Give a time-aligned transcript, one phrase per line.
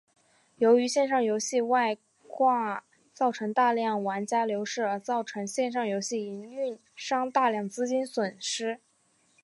[0.57, 1.95] 由于线上游戏外
[2.27, 8.79] 挂造成大量玩家流失而造成线上游戏营运商大量资金损失。